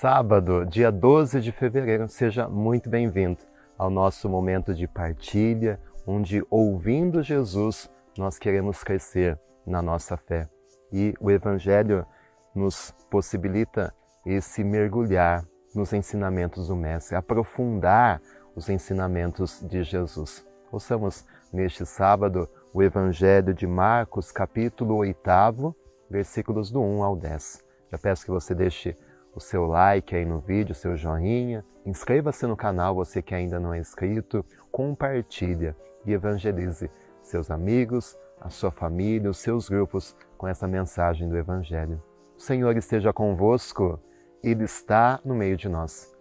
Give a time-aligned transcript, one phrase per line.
[0.00, 3.38] Sábado, dia 12 de fevereiro, seja muito bem-vindo
[3.78, 10.48] ao nosso momento de partilha, onde, ouvindo Jesus, nós queremos crescer na nossa fé.
[10.92, 12.04] E o Evangelho
[12.52, 13.94] nos possibilita
[14.26, 18.20] esse mergulhar nos ensinamentos do Mestre, aprofundar
[18.56, 20.44] os ensinamentos de Jesus.
[20.72, 25.72] Ouçamos neste sábado o Evangelho de Marcos, capítulo 8,
[26.10, 27.64] versículos do 1 ao 10.
[27.92, 28.98] Já peço que você deixe
[29.34, 31.64] o seu like aí no vídeo, o seu joinha.
[31.84, 34.44] Inscreva-se no canal, você que ainda não é inscrito.
[34.70, 36.90] Compartilha e evangelize
[37.22, 42.02] seus amigos, a sua família, os seus grupos com essa mensagem do Evangelho.
[42.36, 43.98] O Senhor esteja convosco,
[44.42, 46.14] Ele está no meio de nós.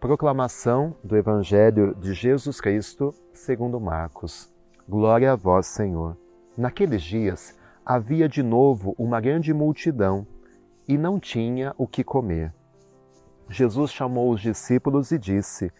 [0.00, 4.52] Proclamação do Evangelho de Jesus Cristo segundo Marcos.
[4.88, 6.16] Glória a vós, Senhor.
[6.56, 10.26] Naqueles dias havia de novo uma grande multidão
[10.86, 12.52] e não tinha o que comer.
[13.48, 15.72] Jesus chamou os discípulos e disse: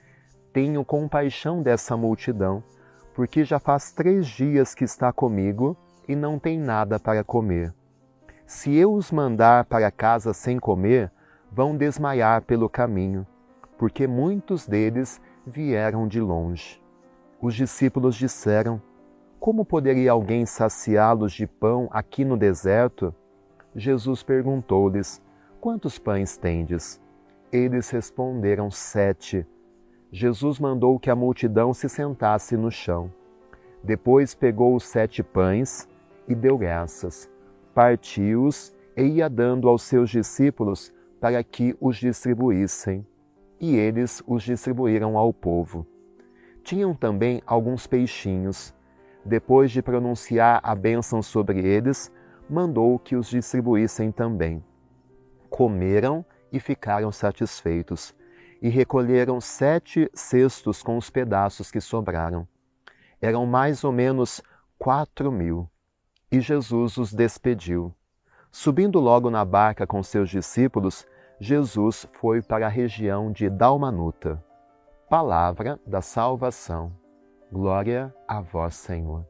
[0.52, 2.62] Tenho compaixão dessa multidão,
[3.14, 7.72] porque já faz três dias que está comigo e não tem nada para comer.
[8.46, 11.10] Se eu os mandar para casa sem comer,
[11.50, 13.26] vão desmaiar pelo caminho,
[13.78, 16.82] porque muitos deles vieram de longe.
[17.40, 18.80] Os discípulos disseram:
[19.40, 23.14] Como poderia alguém saciá-los de pão aqui no deserto?
[23.74, 25.20] Jesus perguntou-lhes:
[25.60, 27.00] Quantos pães tendes?
[27.52, 29.46] Eles responderam: Sete.
[30.12, 33.12] Jesus mandou que a multidão se sentasse no chão.
[33.82, 35.88] Depois pegou os sete pães
[36.28, 37.28] e deu graças.
[37.74, 43.04] Partiu-os e ia dando aos seus discípulos para que os distribuíssem.
[43.60, 45.86] E eles os distribuíram ao povo.
[46.62, 48.74] Tinham também alguns peixinhos.
[49.24, 52.12] Depois de pronunciar a bênção sobre eles,
[52.48, 54.64] mandou que os distribuíssem também.
[55.50, 58.14] Comeram e ficaram satisfeitos,
[58.62, 62.46] e recolheram sete cestos com os pedaços que sobraram.
[63.20, 64.42] Eram mais ou menos
[64.78, 65.68] quatro mil.
[66.30, 67.94] E Jesus os despediu.
[68.50, 71.06] Subindo logo na barca com seus discípulos,
[71.40, 74.42] Jesus foi para a região de Dalmanuta.
[75.08, 76.92] Palavra da salvação.
[77.52, 79.26] Glória a vós, Senhor.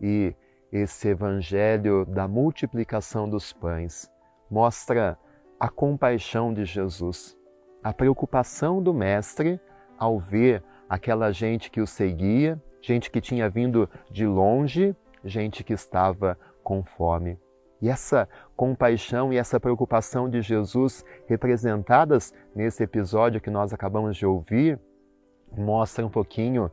[0.00, 0.34] E
[0.72, 4.10] esse evangelho da multiplicação dos pães
[4.50, 5.18] mostra
[5.58, 7.36] a compaixão de Jesus,
[7.82, 9.60] a preocupação do Mestre
[9.98, 15.72] ao ver aquela gente que o seguia, gente que tinha vindo de longe, gente que
[15.72, 17.38] estava com fome.
[17.80, 24.26] E essa compaixão e essa preocupação de Jesus, representadas nesse episódio que nós acabamos de
[24.26, 24.78] ouvir,
[25.56, 26.70] mostra um pouquinho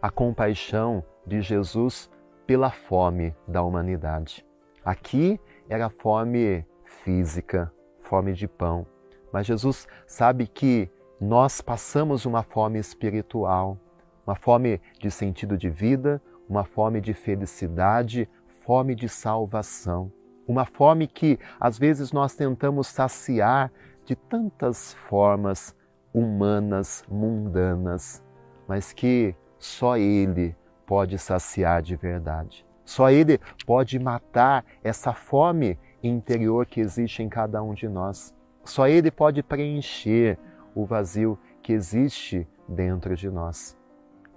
[0.00, 2.10] a compaixão de Jesus
[2.46, 4.44] pela fome da humanidade.
[4.84, 8.86] Aqui era fome física, fome de pão,
[9.32, 10.90] mas Jesus sabe que
[11.20, 13.78] nós passamos uma fome espiritual,
[14.26, 18.28] uma fome de sentido de vida, uma fome de felicidade,
[18.64, 20.12] fome de salvação,
[20.46, 23.72] uma fome que às vezes nós tentamos saciar
[24.04, 25.74] de tantas formas
[26.12, 28.22] humanas, mundanas,
[28.68, 30.54] mas que só Ele
[30.86, 32.66] pode saciar de verdade.
[32.84, 38.34] Só Ele pode matar essa fome interior que existe em cada um de nós.
[38.62, 40.38] Só Ele pode preencher
[40.74, 43.76] o vazio que existe dentro de nós.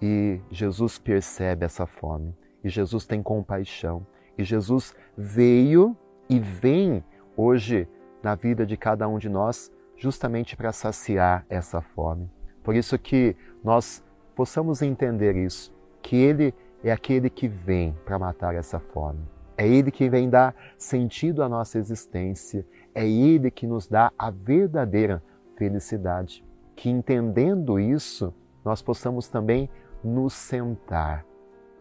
[0.01, 4.05] E Jesus percebe essa fome, e Jesus tem compaixão,
[4.37, 5.97] e Jesus veio
[6.29, 7.03] e vem
[7.35, 7.87] hoje
[8.21, 12.29] na vida de cada um de nós justamente para saciar essa fome.
[12.63, 14.03] Por isso que nós
[14.35, 16.53] possamos entender isso, que Ele
[16.83, 19.19] é aquele que vem para matar essa fome.
[19.57, 22.65] É Ele que vem dar sentido à nossa existência.
[22.93, 25.23] É Ele que nos dá a verdadeira
[25.57, 26.45] felicidade.
[26.75, 29.69] Que entendendo isso, nós possamos também
[30.03, 31.25] nos sentar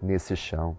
[0.00, 0.76] nesse chão,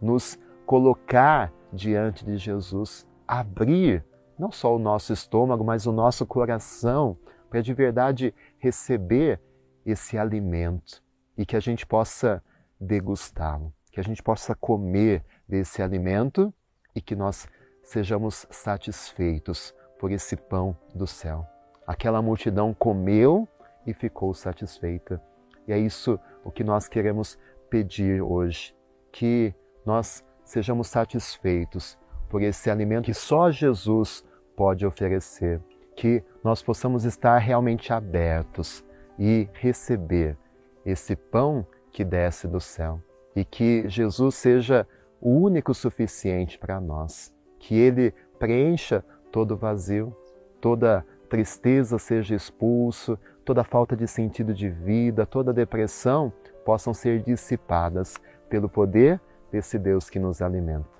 [0.00, 4.04] nos colocar diante de Jesus, abrir
[4.38, 7.16] não só o nosso estômago, mas o nosso coração,
[7.48, 9.40] para de verdade receber
[9.84, 11.02] esse alimento
[11.36, 12.42] e que a gente possa
[12.80, 16.52] degustá-lo, que a gente possa comer desse alimento
[16.94, 17.48] e que nós
[17.82, 21.46] sejamos satisfeitos por esse pão do céu.
[21.86, 23.48] Aquela multidão comeu
[23.86, 25.22] e ficou satisfeita.
[25.66, 27.38] E é isso o que nós queremos
[27.70, 28.74] pedir hoje,
[29.12, 34.24] que nós sejamos satisfeitos por esse alimento que só Jesus
[34.56, 35.60] pode oferecer,
[35.96, 38.84] que nós possamos estar realmente abertos
[39.18, 40.36] e receber
[40.84, 41.66] esse pão
[41.96, 43.00] que desce do céu
[43.34, 44.86] e que Jesus seja
[45.18, 49.02] o único suficiente para nós, que Ele preencha
[49.32, 50.14] todo vazio,
[50.60, 56.30] toda tristeza seja expulso, toda falta de sentido de vida, toda depressão
[56.66, 58.16] possam ser dissipadas
[58.50, 59.18] pelo poder
[59.50, 60.90] desse Deus que nos alimenta.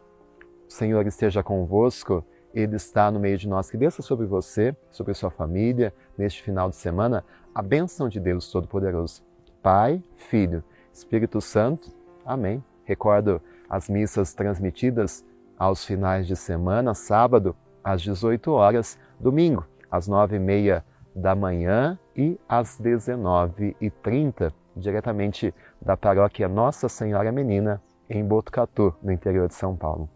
[0.67, 3.71] O Senhor esteja convosco, Ele está no meio de nós.
[3.71, 7.23] Que desça sobre você, sobre sua família, neste final de semana,
[7.55, 9.23] a bênção de Deus Todo-Poderoso.
[9.63, 10.65] Pai, Filho,
[10.97, 11.93] Espírito Santo.
[12.25, 12.65] Amém.
[12.85, 15.25] Recordo as missas transmitidas
[15.59, 20.83] aos finais de semana, sábado às 18 horas, domingo às 9h30
[21.15, 29.49] da manhã e às 19h30, diretamente da paróquia Nossa Senhora Menina, em Botucatu, no interior
[29.49, 30.09] de São Paulo.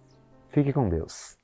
[0.51, 1.40] Fique com Deus.